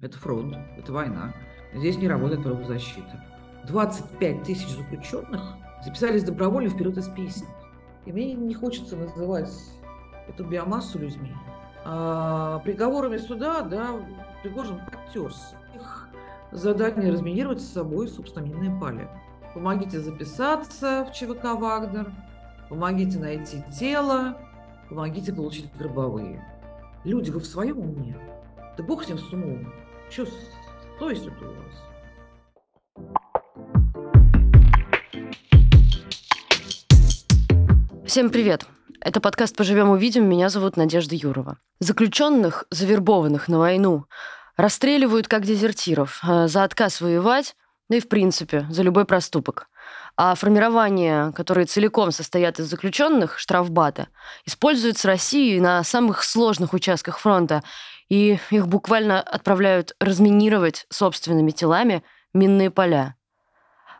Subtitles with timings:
[0.00, 1.32] это фронт, это война.
[1.74, 3.24] Здесь не работает правозащита.
[3.66, 7.46] 25 тысяч заключенных записались добровольно вперед из песни.
[8.06, 9.52] И мне не хочется называть
[10.28, 11.32] эту биомассу людьми.
[11.84, 13.90] А приговорами суда, да,
[14.42, 15.56] Пригожин подтерся.
[15.74, 16.08] Их
[16.52, 19.08] задание разминировать с собой, собственно, минные поля.
[19.54, 22.12] Помогите записаться в ЧВК «Вагнер»,
[22.68, 24.36] помогите найти тело,
[24.88, 26.44] помогите получить гробовые.
[27.04, 28.16] Люди, вы в своем уме?
[28.76, 29.72] Да бог с ним с умом.
[30.10, 30.30] Что с
[30.98, 31.74] совестью у вас?
[38.06, 38.64] Всем привет!
[39.02, 40.26] Это подкаст «Поживем увидим».
[40.26, 41.58] Меня зовут Надежда Юрова.
[41.78, 44.06] Заключенных, завербованных на войну,
[44.56, 47.54] расстреливают как дезертиров э, за отказ воевать,
[47.90, 49.68] да и в принципе за любой проступок.
[50.16, 54.08] А формирования, которые целиком состоят из заключенных, штрафбата,
[54.46, 57.62] используются Россией на самых сложных участках фронта,
[58.08, 63.16] и их буквально отправляют разминировать собственными телами минные поля.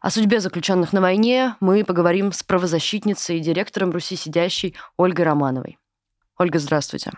[0.00, 5.78] О судьбе заключенных на войне мы поговорим с правозащитницей и директором Руси сидящей Ольгой Романовой.
[6.38, 7.10] Ольга, здравствуйте.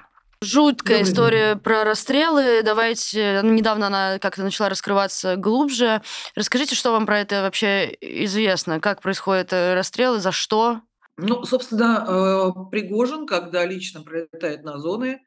[0.43, 1.59] Жуткая Добрый история день.
[1.63, 2.63] про расстрелы.
[2.63, 6.01] Давайте, ну, недавно она как-то начала раскрываться глубже.
[6.35, 8.81] Расскажите, что вам про это вообще известно?
[8.81, 10.81] Как происходят э, расстрелы, за что?
[11.19, 15.21] Ну, собственно, э, Пригожин, когда лично прилетает на зоны,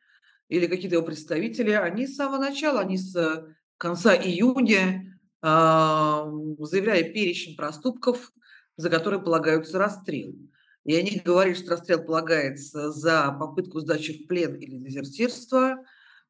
[0.49, 3.45] или какие-то его представители, они с самого начала, они с
[3.77, 6.25] конца июня а,
[6.59, 8.31] заявляли перечень проступков,
[8.77, 10.33] за которые полагаются расстрел.
[10.85, 15.83] И они говорили, что расстрел полагается за попытку сдачи в плен или дезертирство,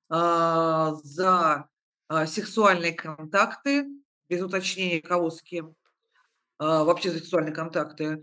[0.09, 1.67] а, за
[2.07, 3.87] а, сексуальные контакты,
[4.29, 5.75] без уточнения кого с кем,
[6.57, 8.21] вообще за сексуальные контакты,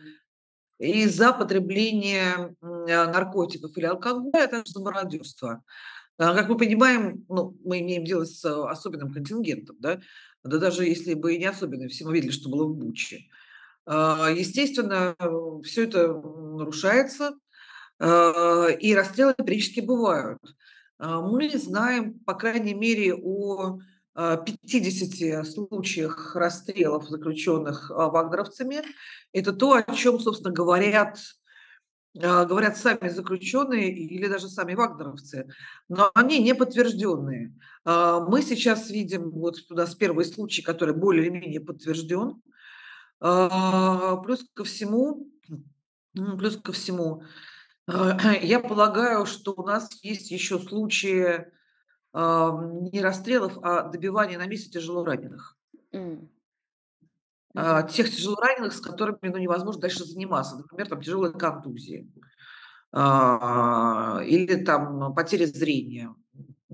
[0.81, 5.62] и за потребление наркотиков или алкоголя, а также за мародерство.
[6.17, 10.01] Как мы понимаем, ну, мы имеем дело с особенным контингентом, да,
[10.42, 13.27] да даже если бы и не особенный, все мы видели, что было в Буче.
[13.86, 15.14] Естественно,
[15.64, 17.35] все это нарушается,
[18.01, 20.40] и расстрелы периодически бывают.
[20.98, 23.79] Мы знаем, по крайней мере, о
[24.14, 28.82] 50 случаях расстрелов заключенных вагнеровцами.
[29.32, 31.18] Это то, о чем, собственно, говорят,
[32.14, 35.48] говорят сами заключенные или даже сами вагнеровцы,
[35.88, 37.54] но они не подтвержденные.
[37.84, 42.42] Мы сейчас видим, вот у нас первый случай, который более или менее подтвержден.
[43.20, 45.28] Плюс ко всему,
[46.14, 47.22] плюс ко всему,
[48.42, 51.46] я полагаю, что у нас есть еще случаи
[52.12, 55.56] не расстрелов, а добивания на месте тяжелораненых.
[55.92, 56.28] Mm.
[57.54, 60.56] А, тех тяжелораненых, с которыми ну, невозможно дальше заниматься.
[60.56, 62.10] Например, там тяжелые контузии.
[62.92, 66.14] А, или там потеря зрения,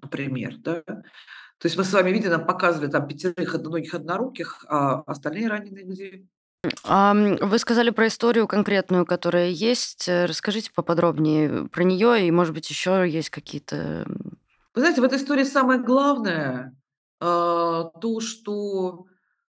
[0.00, 0.56] например.
[0.58, 0.82] Да?
[0.82, 5.84] То есть мы с вами видели, нам показывали там пятерых одноногих, одноруких, а остальные раненые
[5.84, 6.26] где?
[6.84, 10.08] Вы сказали про историю конкретную, которая есть.
[10.08, 14.06] Расскажите поподробнее про нее, и, может быть, еще есть какие-то
[14.76, 16.76] вы знаете, в этой истории самое главное
[17.18, 19.06] а, то, что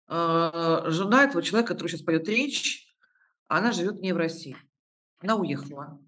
[0.08, 2.96] а, жена этого человека, который сейчас поет речь,
[3.47, 4.56] она живет не в России.
[5.19, 6.00] Она уехала.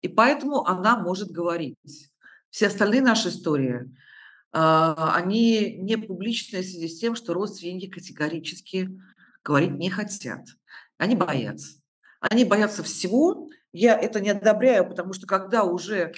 [0.00, 2.10] И поэтому она может говорить.
[2.48, 3.94] Все остальные наши истории,
[4.50, 8.98] а, они не публичные в связи с тем, что родственники категорически
[9.44, 10.40] говорить не хотят.
[10.96, 11.82] Они боятся.
[12.20, 13.50] Они боятся всего.
[13.74, 16.14] Я это не одобряю, потому что когда уже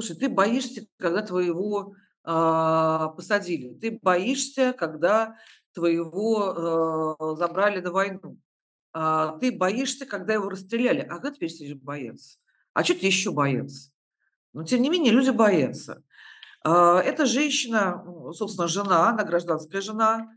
[0.00, 1.94] Слушай, ты боишься, когда твоего
[2.24, 5.36] э, посадили, ты боишься, когда
[5.74, 8.38] твоего э, забрали на войну,
[8.94, 11.00] э, ты боишься, когда его расстреляли.
[11.00, 12.38] А как ты перестаешь бояться?
[12.72, 13.90] А что ты еще бояться?
[14.54, 16.02] Но тем не менее люди боятся.
[16.64, 18.02] Э, эта женщина,
[18.32, 20.32] собственно, жена, она гражданская жена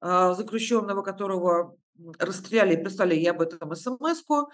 [0.00, 1.76] э, заключенного, которого
[2.18, 4.34] расстреляли и прислали ей об этом смс-ку.
[4.34, 4.46] А,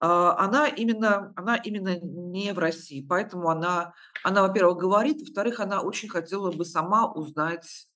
[0.00, 3.04] она именно, она именно не в России.
[3.06, 3.92] Поэтому она,
[4.24, 7.86] она, во-первых, говорит, во-вторых, она очень хотела бы сама узнать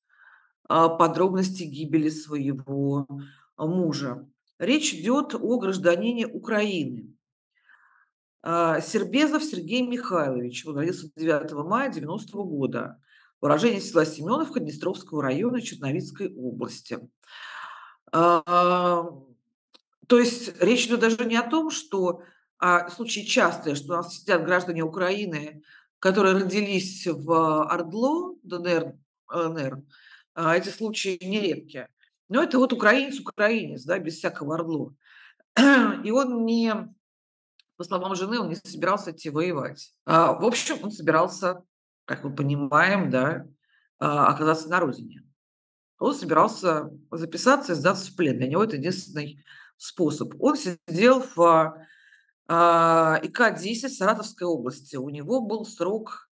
[0.69, 3.07] а, подробности гибели своего
[3.57, 4.27] мужа.
[4.59, 7.15] Речь идет о гражданине Украины.
[8.43, 13.01] А, Сербезов Сергей Михайлович, он родился 9 мая 90 года,
[13.41, 16.99] уроженец села Семеновка Днестровского района Черновицкой области.
[20.09, 22.23] То есть речь идет даже не о том, что
[22.59, 25.63] а, случаи частые, что у нас сидят граждане Украины,
[25.99, 28.95] которые родились в Ордло, ДНР,
[29.33, 29.83] ЛНР,
[30.35, 31.89] а эти случаи нередки.
[32.29, 34.95] Но это вот украинец, украинец, да, без всякого Ордло.
[36.05, 36.75] И он не,
[37.77, 39.95] по словам жены, он не собирался идти воевать.
[40.05, 41.63] А, в общем, он собирался,
[42.05, 43.47] как мы понимаем, да,
[43.99, 45.23] а, оказаться на родине.
[45.99, 48.37] Он собирался записаться и сдаться в плен.
[48.37, 49.45] Для него это единственный
[49.77, 50.35] способ.
[50.39, 51.87] Он сидел в
[52.47, 54.97] а, ИК-10 Саратовской области.
[54.97, 56.29] У него был срок,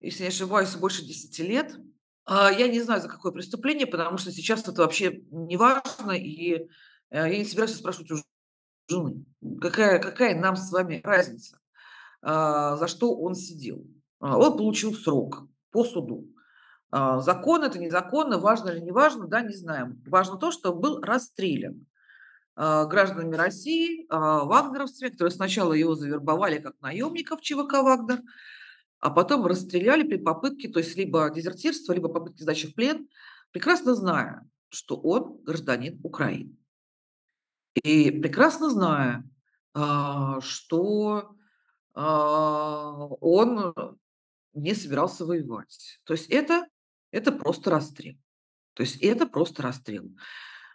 [0.00, 1.76] если не ошибаюсь, больше 10 лет.
[2.24, 6.54] А, я не знаю, за какое преступление, потому что сейчас это вообще не важно, и
[6.54, 6.66] э,
[7.10, 8.16] я не собираюсь спрашивать у
[8.88, 9.24] жены,
[9.60, 11.58] какая, какая нам с вами разница,
[12.20, 13.84] а, за что он сидел.
[14.20, 16.28] Он получил срок по суду.
[16.92, 20.00] Закон это незаконно, важно или не важно, да, не знаем.
[20.06, 21.86] Важно то, что был расстрелян
[22.56, 28.20] гражданами России, а, вагнеровцами, которые сначала его завербовали как наемников ЧВК «Вагнер»,
[29.00, 33.08] а потом расстреляли при попытке, то есть либо дезертирства, либо попытки сдачи в плен,
[33.50, 36.56] прекрасно зная, что он гражданин Украины.
[37.82, 39.24] И прекрасно зная,
[40.40, 41.34] что
[41.94, 43.74] он
[44.52, 46.00] не собирался воевать.
[46.04, 46.66] То есть это
[47.12, 48.16] это просто расстрел.
[48.74, 50.10] То есть это просто расстрел.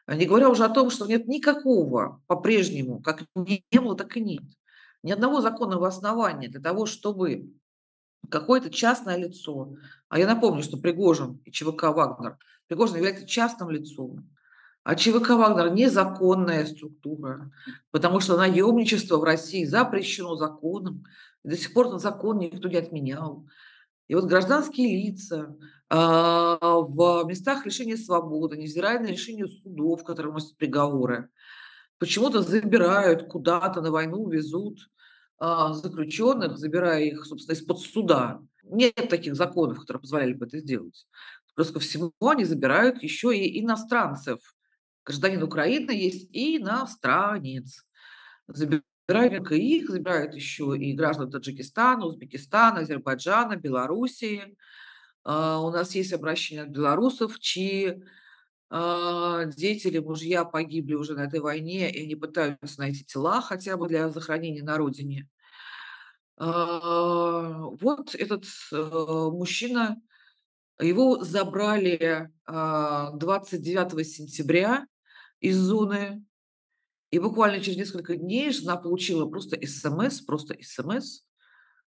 [0.07, 4.43] Не говоря уже о том, что нет никакого по-прежнему, как не было, так и нет,
[5.03, 7.51] ни одного законного основания для того, чтобы
[8.29, 9.75] какое-то частное лицо,
[10.09, 12.37] а я напомню, что Пригожин и ЧВК «Вагнер»,
[12.67, 14.29] Пригожин является частным лицом,
[14.83, 17.51] а ЧВК «Вагнер»– незаконная структура,
[17.91, 21.03] потому что наемничество в России запрещено законом,
[21.43, 23.45] до сих пор этот закон никто не отменял.
[24.07, 25.55] И вот гражданские лица
[25.89, 31.29] а, в местах лишения свободы, невзирая на решение судов, которые вносят приговоры,
[31.97, 34.89] почему-то забирают куда-то на войну, везут
[35.39, 38.39] а, заключенных, забирая их, собственно, из-под суда.
[38.63, 41.07] Нет таких законов, которые позволяли бы это сделать.
[41.55, 44.39] Просто ко всему они забирают еще и иностранцев.
[45.05, 47.85] Гражданин Украины есть и иностранец.
[48.47, 54.57] Забирают Забирают их, забирают еще и граждан Таджикистана, Узбекистана, Азербайджана, Белоруссии.
[55.23, 58.03] А, у нас есть обращение от белорусов, чьи
[58.69, 63.77] а, дети или мужья погибли уже на этой войне, и они пытаются найти тела хотя
[63.77, 65.29] бы для захоронения на родине.
[66.35, 68.43] А, вот этот
[68.73, 68.75] э,
[69.31, 70.01] мужчина,
[70.79, 74.85] его забрали 29 сентября
[75.39, 76.26] из зоны
[77.11, 81.21] и буквально через несколько дней жена получила просто СМС, просто СМС,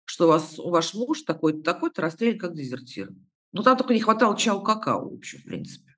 [0.06, 3.10] что у вас, ваш муж такой-то, такой-то расстрелян как дезертир.
[3.52, 5.96] Ну, там только не хватало чау-какао, общем, в принципе.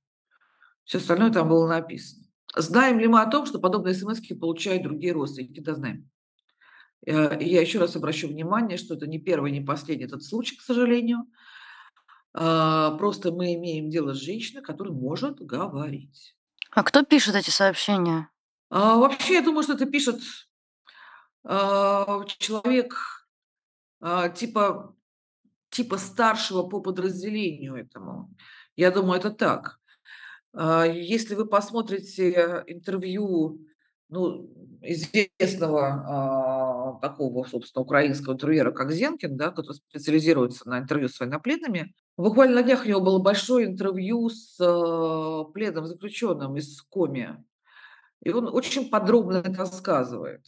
[0.84, 2.26] Все остальное там было написано.
[2.56, 5.60] Знаем ли мы о том, что подобные смс получают другие родственники?
[5.60, 6.10] Да, знаем.
[7.06, 10.62] Э, я еще раз обращу внимание, что это не первый, не последний этот случай, к
[10.62, 11.26] сожалению.
[12.36, 16.36] А, просто мы имеем дело с женщиной, которая может говорить.
[16.72, 18.30] А кто пишет эти сообщения?
[18.70, 20.20] А, вообще, я думаю, что это пишет
[21.44, 23.28] а, человек
[24.00, 24.96] а, типа,
[25.70, 28.34] типа старшего по подразделению этому.
[28.76, 29.80] Я думаю, это так.
[30.56, 33.60] Если вы посмотрите интервью
[34.14, 34.48] ну,
[34.82, 41.94] известного а, такого, собственно, украинского интервьюера, как Зенкин, да, который специализируется на интервью с военнопленными,
[42.18, 47.44] буквально на днях у него было большое интервью с а, пленным заключенным из Коми,
[48.24, 50.46] и он очень подробно это рассказывает.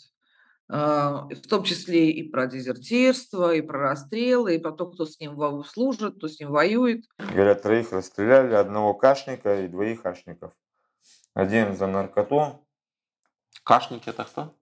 [0.68, 5.20] А, в том числе и про дезертирство, и про расстрелы, и про то, кто с
[5.20, 7.06] ним служит, кто с ним воюет.
[7.18, 10.54] Говорят, троих расстреляли, одного кашника и двоих ашников.
[11.34, 12.66] Один за наркоту.
[13.64, 14.56] Кашник это кто?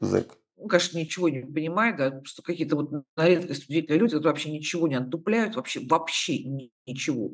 [0.00, 0.32] Зэк.
[0.56, 4.52] Он, конечно, ничего не понимает, да, что какие-то вот на редкость удивительные люди, которые вообще
[4.52, 6.38] ничего не отдупляют, вообще, вообще
[6.86, 7.32] ничего.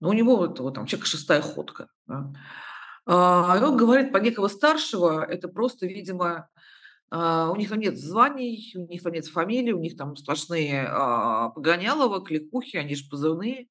[0.00, 1.88] Но у него вот, вот там человека шестая ходка.
[2.06, 2.32] Да.
[3.06, 6.48] А, он говорит про некого старшего, это просто, видимо,
[7.10, 10.86] а, у них там нет званий, у них там нет фамилий, у них там сплошные
[10.88, 13.68] а, Погонялова, Кликухи, они же позывные.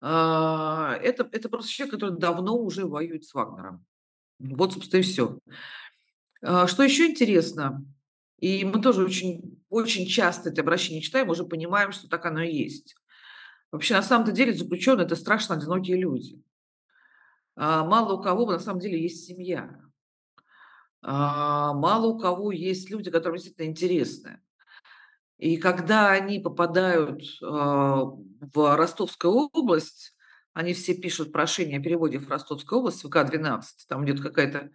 [0.00, 3.86] Это, это просто человек, который давно уже воюет с Вагнером.
[4.38, 5.38] Вот, собственно, и все.
[6.42, 7.82] Что еще интересно,
[8.38, 12.54] и мы тоже очень, очень часто это обращение читаем, уже понимаем, что так оно и
[12.54, 12.96] есть.
[13.72, 16.42] Вообще, на самом деле, заключенные– это страшно одинокие люди.
[17.56, 19.80] А, мало у кого на самом деле есть семья.
[21.02, 24.40] А, мало у кого есть люди, которым действительно интересны.
[25.38, 30.14] И когда они попадают а, в Ростовскую область,
[30.52, 34.70] они все пишут прошение о переводе в Ростовскую область, в ВК-12, там идет какая-то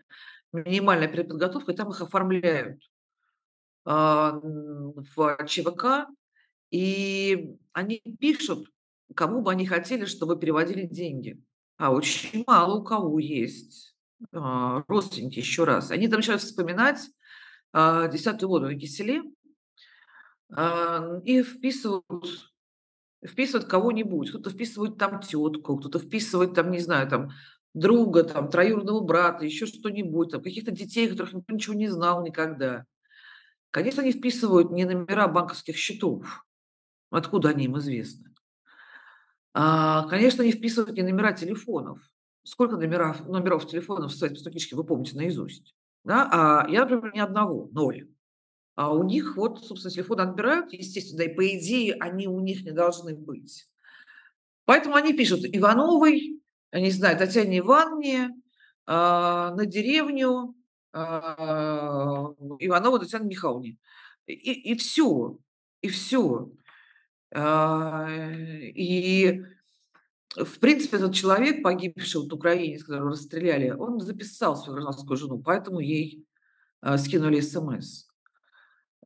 [0.52, 2.82] минимальная переподготовка, и там их оформляют
[3.86, 6.08] в ЧВК,
[6.70, 8.68] и они пишут,
[9.16, 11.42] кому бы они хотели, чтобы переводили деньги.
[11.80, 13.96] А очень мало у кого есть
[14.34, 15.92] а, родственники, еще раз.
[15.92, 17.10] Они там начинают вспоминать
[17.72, 19.24] а, десятую воду на киселе
[20.52, 22.52] а, и вписывают
[23.26, 24.30] вписывает кого-нибудь.
[24.30, 27.32] Кто-то вписывает там тетку, кто-то вписывает там, не знаю, там
[27.74, 32.86] друга, там троюродного брата, еще что-нибудь, там каких-то детей, которых никто ничего не знал никогда.
[33.72, 36.46] Конечно, они вписывают не номера банковских счетов.
[37.10, 38.29] Откуда они им известны?
[39.54, 42.00] А, конечно, они вписывают не номера телефонов.
[42.44, 45.76] Сколько номеров, номеров телефонов в своей книжке вы помните наизусть?
[46.04, 46.30] Да?
[46.32, 48.08] А я, например, ни одного, ноль.
[48.76, 52.72] А у них вот, собственно, телефон отбирают, естественно, и по идее они у них не
[52.72, 53.68] должны быть.
[54.66, 56.42] Поэтому они пишут Ивановой,
[56.72, 58.30] не знаю, Татьяне Ивановне,
[58.88, 60.56] э, на деревню,
[60.94, 63.78] э, Иванова Татьяне Михайловне.
[64.28, 65.38] И, и все,
[65.82, 66.50] и все.
[67.32, 68.32] Э,
[68.76, 69.44] и
[70.36, 75.80] в принципе, этот человек, погибший вот украинец, которого расстреляли, он записал свою гражданскую жену, поэтому
[75.80, 76.26] ей
[76.82, 78.08] э, скинули смс.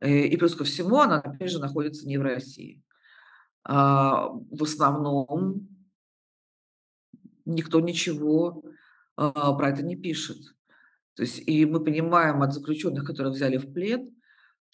[0.00, 2.82] Э, и плюс ко всему, она, опять же, находится не в России.
[3.66, 5.68] А, в основном
[7.46, 8.62] никто ничего
[9.16, 10.36] а, про это не пишет.
[11.14, 14.14] То есть, и мы понимаем от заключенных, которых взяли в плен,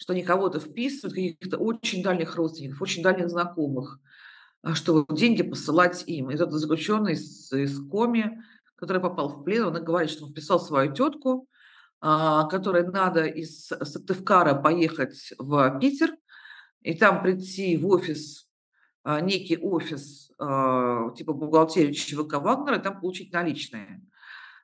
[0.01, 3.99] что они кого-то вписывают, каких-то очень дальних родственников, очень дальних знакомых,
[4.63, 6.31] а, что деньги посылать им.
[6.31, 8.41] И этот заключенный из, из Коми,
[8.77, 11.47] который попал в плен, он говорит, что он вписал свою тетку,
[11.99, 16.15] а, которой надо из Сыктывкара поехать в Питер
[16.81, 18.49] и там прийти в офис,
[19.03, 24.01] а, некий офис типа бухгалтерии ЧВК Вагнера, и там получить наличные.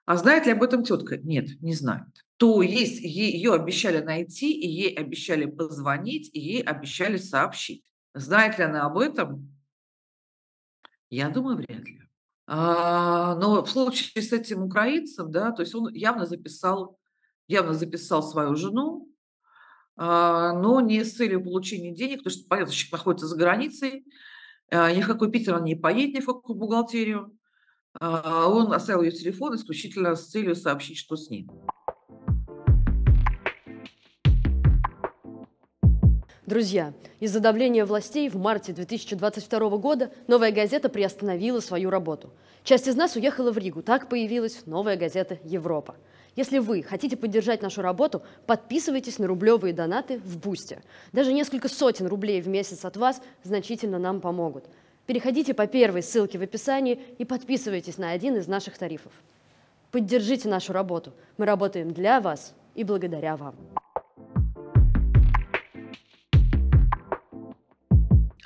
[0.08, 1.18] А знает ли об этом тетка?
[1.18, 2.08] Нет, не знает.
[2.38, 7.84] То есть ее обещали найти, и ей обещали позвонить, и ей обещали сообщить.
[8.14, 9.56] Знает ли она об этом?
[11.10, 12.02] Я думаю, вряд ли.
[12.48, 16.98] но в случае с этим украинцем, да, то есть он явно записал
[17.48, 19.10] явно записал свою жену,
[19.96, 24.06] а, но не с целью получения денег, потому что, понятно, человек находится за границей,
[24.70, 27.36] а, ни в какой Питер он не поедет, ни в какую бухгалтерию.
[28.00, 31.50] А, он оставил ее телефон исключительно с целью сообщить, что с ним.
[36.48, 42.32] Друзья, из-за давления властей в марте 2022 года «Новая газета» приостановила свою работу.
[42.64, 43.82] Часть из нас уехала в Ригу.
[43.82, 45.96] Так появилась «Новая газета Европа».
[46.38, 50.82] Если вы хотите поддержать нашу работу, подписывайтесь на рублевые донаты в Бусте.
[51.12, 54.64] Даже несколько сотен рублей в месяц от вас значительно нам помогут.
[55.06, 59.12] Переходите по первой ссылке в описании и подписывайтесь на один из наших тарифов.
[59.92, 61.12] Поддержите нашу работу.
[61.38, 63.56] Мы работаем для вас и благодаря вам.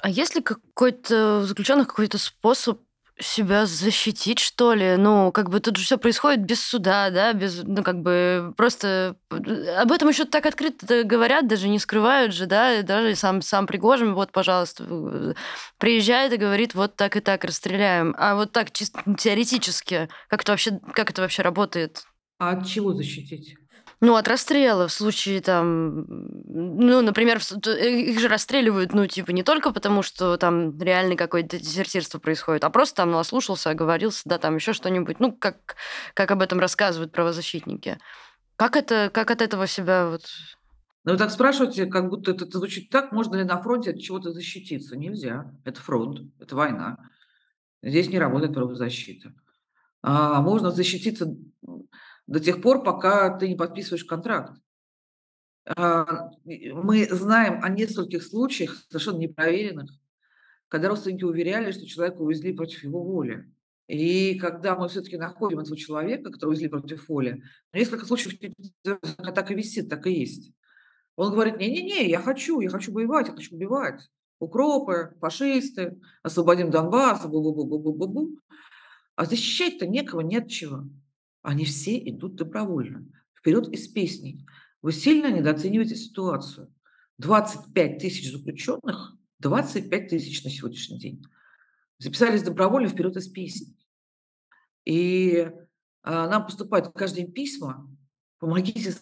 [0.01, 2.81] А есть ли какой-то заключенных какой-то способ
[3.19, 4.95] себя защитить, что ли.
[4.97, 9.15] Ну, как бы тут же все происходит без суда, да, без, ну, как бы просто
[9.29, 14.13] об этом еще так открыто говорят, даже не скрывают же, да, даже сам, сам Пригожин,
[14.13, 15.35] вот, пожалуйста,
[15.77, 18.15] приезжает и говорит, вот так и так расстреляем.
[18.17, 22.03] А вот так чисто теоретически, как это вообще, как это вообще работает?
[22.39, 23.55] А от чего защитить?
[24.03, 26.05] Ну, от расстрела в случае там,
[26.47, 32.17] ну, например, их же расстреливают, ну, типа, не только потому, что там реально какое-то дезертирство
[32.17, 35.75] происходит, а просто там наслушался, оговорился, да, там еще что-нибудь, ну, как,
[36.15, 37.99] как об этом рассказывают правозащитники.
[38.55, 40.23] Как это, как от этого себя вот...
[41.03, 44.31] Ну, вы так спрашиваете, как будто это звучит так, можно ли на фронте от чего-то
[44.31, 44.97] защититься?
[44.97, 45.53] Нельзя.
[45.63, 46.97] Это фронт, это война.
[47.83, 49.33] Здесь не работает правозащита.
[50.01, 51.35] А можно защититься
[52.31, 54.53] до тех пор, пока ты не подписываешь контракт.
[55.65, 59.91] А, мы знаем о нескольких случаях, совершенно непроверенных,
[60.69, 63.51] когда родственники уверяли, что человека увезли против его воли.
[63.87, 68.39] И когда мы все-таки находим этого человека, которого увезли против воли, несколько случаев
[68.83, 70.53] так и висит, так и есть.
[71.17, 74.09] Он говорит, не-не-не, я хочу, я хочу воевать, я хочу убивать.
[74.39, 78.37] Укропы, фашисты, освободим Донбасс, бу-бу-бу-бу-бу-бу.
[79.17, 80.85] А защищать-то некого, нет чего.
[81.41, 83.05] Они все идут добровольно.
[83.33, 84.45] Вперед из песней.
[84.81, 86.73] Вы сильно недооцениваете ситуацию.
[87.17, 91.23] 25 тысяч заключенных, 25 тысяч на сегодняшний день.
[91.99, 93.77] Записались добровольно вперед из песней.
[94.85, 95.51] И
[96.01, 97.87] а, нам поступают каждый день письма,
[98.39, 98.93] помогите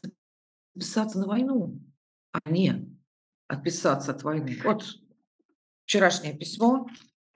[0.75, 1.81] записаться на войну,
[2.33, 2.93] а не
[3.47, 4.57] отписаться от войны.
[4.63, 4.85] Вот
[5.85, 6.87] вчерашнее письмо,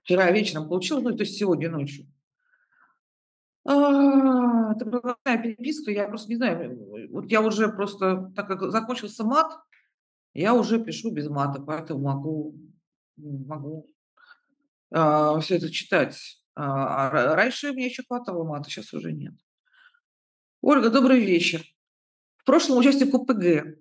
[0.04, 2.13] вчера вечером получил, ну, то есть сегодня ночью.
[3.66, 9.24] А, это продолжая переписку, я просто не знаю, вот я уже просто, так как закончился
[9.24, 9.58] мат,
[10.34, 12.56] я уже пишу без мата, поэтому могу,
[13.16, 13.90] могу
[14.92, 16.44] а, все это читать.
[16.56, 19.34] А, а раньше мне еще хватало мата, сейчас уже нет.
[20.62, 21.64] Ольга, добрый вечер.
[22.38, 23.78] В прошлом участник УПГ,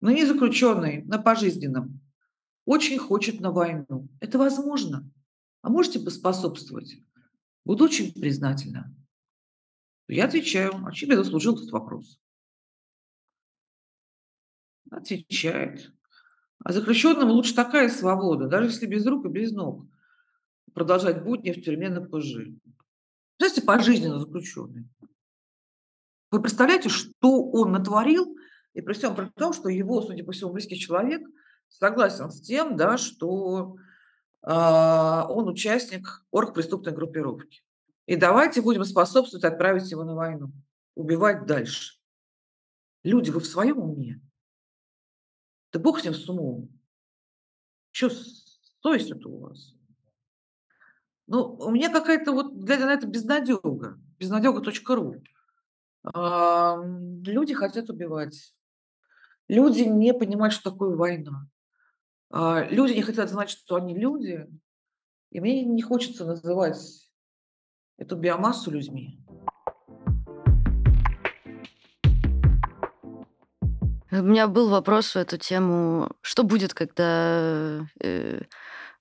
[0.00, 2.00] но не заключенный, на пожизненном,
[2.66, 4.08] очень хочет на войну.
[4.20, 5.10] Это возможно.
[5.62, 6.96] а можете поспособствовать?
[7.64, 8.94] Буду очень признательна.
[10.08, 12.20] Я отвечаю, а чем я заслужил этот вопрос?
[14.90, 15.92] Отвечает.
[16.58, 19.86] А заключенному лучше такая свобода, даже если без рук и без ног,
[20.72, 22.48] продолжать будни в тюрьме на ПЖ.
[23.38, 24.88] Знаете, пожизненно заключенный.
[26.30, 28.36] Вы представляете, что он натворил,
[28.74, 31.22] и при всем при том, что его, судя по всему, близкий человек
[31.68, 33.76] согласен с тем, да, что
[34.42, 37.63] э, он участник оргпреступной группировки.
[38.06, 40.52] И давайте будем способствовать отправить его на войну,
[40.94, 41.98] убивать дальше.
[43.02, 44.20] Люди, вы в своем уме?
[45.72, 46.68] Да бог с ним с умом.
[47.90, 48.10] Что
[48.80, 49.74] совесть это у вас?
[51.26, 53.98] Ну, у меня какая-то вот, глядя на это, безнадега.
[54.18, 55.22] Безнадега.ру.
[56.04, 58.54] Люди хотят убивать.
[59.48, 61.48] Люди не понимают, что такое война.
[62.30, 64.46] А, люди не хотят знать, что они люди.
[65.30, 67.03] И мне не хочется называть
[67.98, 69.20] эту биомассу людьми.
[74.10, 76.08] У меня был вопрос в эту тему.
[76.20, 78.42] Что будет, когда э,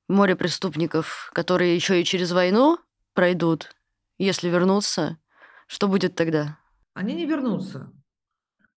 [0.08, 2.80] море преступников, которые еще и через войну
[3.14, 3.76] пройдут,
[4.18, 5.20] если вернутся,
[5.68, 6.58] что будет тогда?
[6.94, 7.92] Они не вернутся.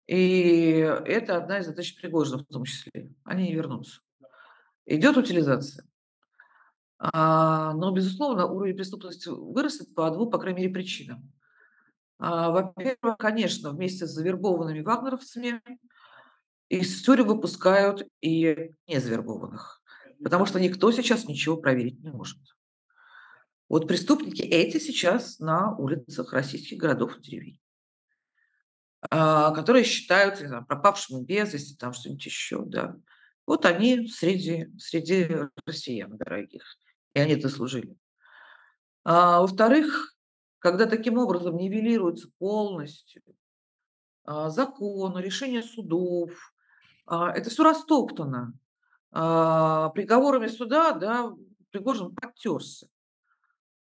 [0.06, 3.14] И это одна из задач Пригожина в том числе.
[3.24, 4.00] Они не вернутся.
[4.84, 5.84] Идет утилизация.
[6.98, 11.32] А, но, безусловно, уровень преступности вырастет по двум, по крайней мере, причинам.
[12.18, 15.60] А, во-первых, конечно, вместе с завербованными вагнеровцами
[16.68, 19.82] из тюрем выпускают и незавербованных,
[20.22, 22.38] потому что никто сейчас ничего проверить не может.
[23.68, 27.60] Вот преступники эти сейчас на улицах российских городов и деревень.
[29.10, 32.96] А, которые считаются знаю, пропавшими без вести, там что-нибудь еще, да.
[33.46, 35.28] Вот они среди, среди
[35.64, 36.64] россиян дорогих,
[37.16, 37.96] и они это служили.
[39.02, 40.14] А, во-вторых,
[40.58, 43.22] когда таким образом нивелируется полностью
[44.24, 46.32] а, закон, решение судов,
[47.06, 48.52] а, это все растоптано.
[49.12, 51.32] А, приговорами суда, да,
[51.70, 52.86] Пригожин подтерся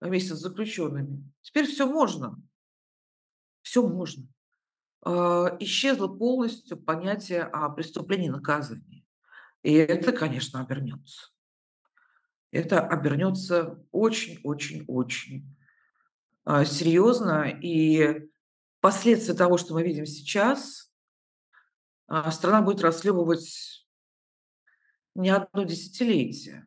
[0.01, 1.31] вместе с заключенными.
[1.43, 2.41] Теперь все можно.
[3.61, 4.27] Все можно.
[5.03, 9.05] А, исчезло полностью понятие о преступлении наказании.
[9.63, 11.29] И это, конечно, обернется.
[12.51, 15.57] Это обернется очень-очень-очень
[16.45, 17.49] а, серьезно.
[17.63, 18.29] И
[18.81, 20.93] последствия того, что мы видим сейчас,
[22.09, 23.87] а, страна будет расхлебывать
[25.15, 26.67] не одно десятилетие,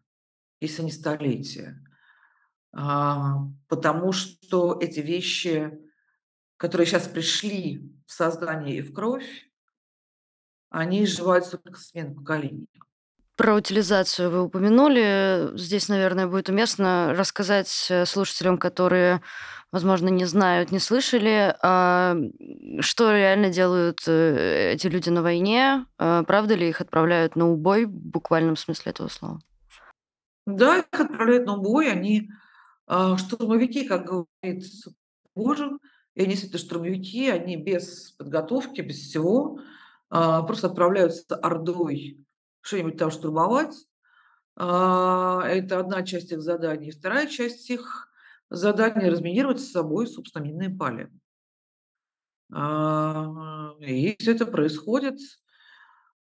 [0.60, 1.80] если не столетие.
[2.72, 5.80] Потому что эти вещи
[6.64, 9.52] которые сейчас пришли в сознание и в кровь,
[10.70, 12.70] они изживаются как смен поколений.
[13.36, 15.58] Про утилизацию вы упомянули.
[15.58, 19.24] Здесь, наверное, будет уместно рассказать э, слушателям, которые,
[19.72, 22.16] возможно, не знают, не слышали, а,
[22.82, 25.88] что реально делают э, эти люди на войне.
[25.98, 29.40] А, правда ли их отправляют на убой в буквальном смысле этого слова?
[30.46, 31.92] Да, их отправляют на убой.
[31.92, 32.30] Они
[32.86, 34.64] а, штурмовики, как говорит
[35.36, 35.80] Божин,
[36.14, 39.58] и они действительно штурмовики, они без подготовки, без всего,
[40.10, 42.24] просто отправляются ордой
[42.64, 43.76] что-нибудь там штурмовать.
[44.56, 46.92] А, это одна часть их заданий.
[46.92, 48.10] Вторая часть их
[48.50, 51.12] задания– разминировать с собой, собственно, минные поля.
[52.52, 55.20] А, и все это происходит.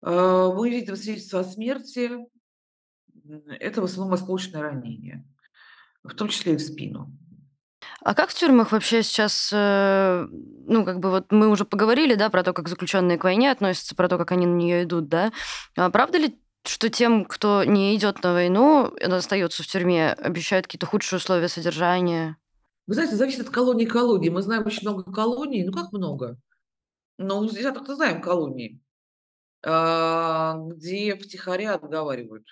[0.02, 2.10] Мы видим свидетельство о смерти.
[3.60, 5.24] Это в основном осколочное ранение,
[6.02, 7.16] в том числе и в спину.
[8.04, 10.26] А как в тюрьмах вообще сейчас, э,
[10.66, 13.94] ну, как бы вот мы уже поговорили, да, про то, как заключенные к войне относятся,
[13.94, 15.32] про то, как они на нее идут, да.
[15.76, 20.86] А правда ли, что тем, кто не идет на войну, остается в тюрьме, обещают какие-то
[20.86, 22.36] худшие условия содержания?
[22.88, 24.30] Вы знаете, зависит от колонии к колонии.
[24.30, 25.64] Мы знаем очень много колоний.
[25.64, 26.36] Ну, как много?
[27.18, 28.80] Ну, здесь как-то знаем колонии,
[29.64, 32.46] а, где втихаря отговаривают.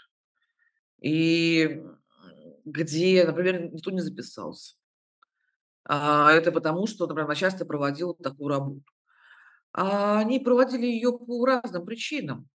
[1.01, 1.83] И
[2.65, 4.75] где, например, никто не записался.
[5.93, 8.85] А, это потому, что, например, начальство проводило такую работу.
[9.73, 12.49] А они проводили ее по разным причинам.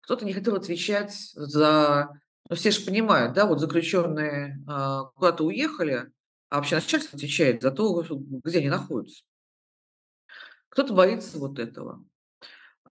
[0.00, 2.08] Кто-то не хотел отвечать за...
[2.48, 6.10] Ну, все же понимают, да, вот заключенные а, куда-то уехали,
[6.48, 9.24] а вообще начальство отвечает за то, где они находятся.
[10.70, 12.02] Кто-то боится вот этого.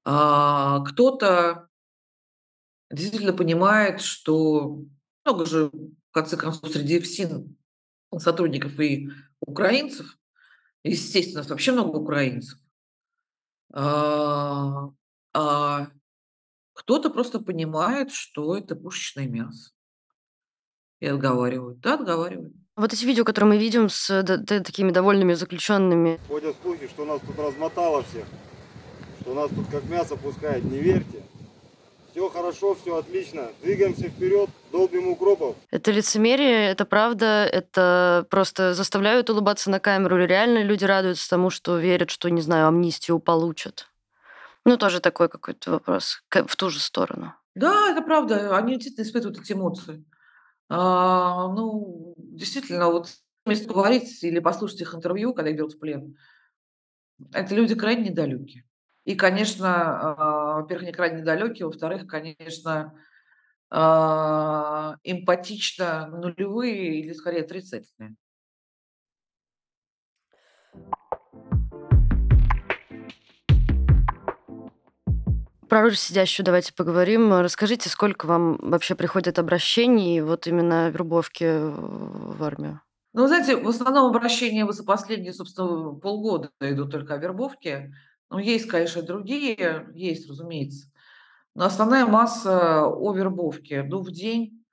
[0.06, 1.68] А, кто-то
[2.92, 4.84] действительно понимает, что
[5.26, 7.58] много же, в конце концов, среди ФСИН
[8.19, 10.17] сотрудников и украинцев,
[10.84, 12.60] естественно, у нас вообще много украинцев,
[13.74, 14.89] а,
[15.34, 15.88] а
[16.74, 19.71] кто-то просто понимает, что это пушечное мясо.
[21.00, 21.80] и отговаривают.
[21.80, 22.54] Да, отговаривают.
[22.76, 27.06] Вот эти видео, которые мы видим с д- д- такими довольными заключенными, Ходят слухи, что
[27.06, 28.26] нас тут размотало всех,
[29.21, 30.63] что нас тут как мясо пускают.
[30.63, 31.24] Не верьте.
[32.12, 33.50] Все хорошо, все отлично.
[33.62, 35.56] Двигаемся вперед, долбим укропов.
[35.69, 41.50] это лицемерие, это правда, это просто заставляют улыбаться на камеру, или реально люди радуются тому,
[41.50, 43.88] что верят, что, не знаю, амнистию получат.
[44.65, 47.34] Ну, тоже такой какой-то вопрос в ту же сторону.
[47.56, 48.58] Да, это правда.
[48.58, 50.04] Они действительно испытывают эти эмоции.
[50.69, 53.10] А, ну, действительно, вот
[53.45, 56.17] если поговорить или послушать их интервью, когда их берут в плен,
[57.32, 58.65] это люди крайне недалекие.
[59.04, 62.94] И, конечно, а, во-первых, они крайне недалекие, во-вторых, конечно,
[63.70, 68.16] а, эмпатично нулевые или скорее отрицательные.
[75.70, 77.34] Про роль сидящую давайте поговорим.
[77.34, 82.82] Расскажите, сколько вам вообще приходит обращений вот именно о вербовке в армию?
[83.14, 87.94] Ну, знаете, в основном обращения за последние, собственно, полгода идут только о вербовке.
[88.32, 90.89] Ну, есть, конечно, другие, есть, разумеется.
[91.54, 93.84] Но основная масса о вербовке.
[93.84, 94.63] Ну, в день,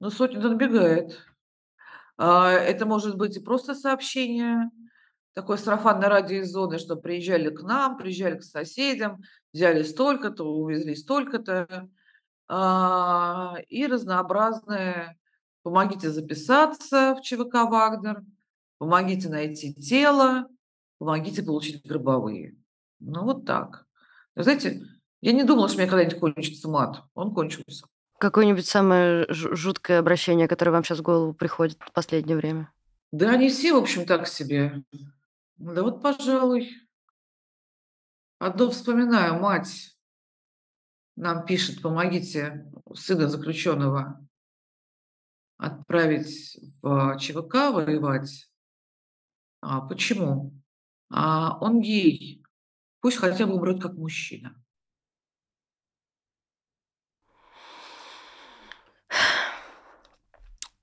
[0.00, 1.18] ну, сотни набегает.
[2.18, 4.70] А, Это может быть и просто сообщение,
[5.32, 9.22] такое сарафанное радио из зоны, что приезжали к нам, приезжали к соседям,
[9.54, 11.88] взяли столько-то, увезли столько-то.
[12.48, 15.16] А, И разнообразные
[15.62, 18.22] Помогите записаться в ЧВК «Вагнер»,
[18.78, 20.48] помогите найти тело,
[20.98, 22.56] помогите получить гробовые.
[23.00, 23.86] Ну, вот так.
[24.34, 24.82] Вы знаете,
[25.20, 27.02] я не думала, что у меня когда-нибудь кончится мат.
[27.14, 27.86] Он кончился.
[28.18, 32.70] Какое-нибудь самое жу- жуткое обращение, которое вам сейчас в голову приходит в последнее время?
[33.12, 34.82] Да они все, в общем, так себе.
[35.56, 36.70] Да вот, пожалуй.
[38.38, 39.96] Одно вспоминаю, мать
[41.16, 44.26] нам пишет, помогите сына заключенного
[45.58, 48.48] отправить в ЧВК воевать.
[49.60, 50.54] А почему?
[51.10, 52.39] А он гей.
[53.00, 54.54] Пусть хотя бы умрет как мужчина.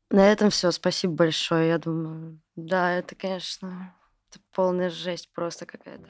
[0.09, 0.71] На этом все.
[0.71, 2.39] Спасибо большое, я думаю.
[2.55, 3.95] Да, это, конечно,
[4.29, 6.07] это полная жесть просто какая-то.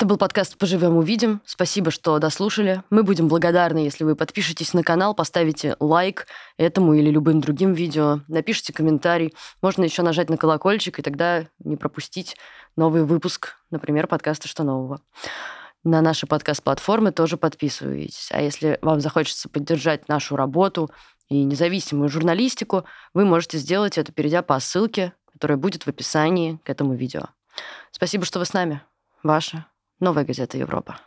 [0.00, 1.42] Это был подкаст «Поживем, увидим».
[1.44, 2.82] Спасибо, что дослушали.
[2.88, 8.22] Мы будем благодарны, если вы подпишетесь на канал, поставите лайк этому или любым другим видео,
[8.26, 9.34] напишите комментарий.
[9.60, 12.38] Можно еще нажать на колокольчик, и тогда не пропустить
[12.76, 15.02] новый выпуск, например, подкаста «Что нового?».
[15.84, 18.30] На наши подкаст-платформы тоже подписывайтесь.
[18.32, 20.90] А если вам захочется поддержать нашу работу
[21.28, 26.70] и независимую журналистику, вы можете сделать это, перейдя по ссылке, которая будет в описании к
[26.70, 27.24] этому видео.
[27.90, 28.80] Спасибо, что вы с нами.
[29.22, 29.66] Ваша
[30.00, 31.00] Новая газета Европа.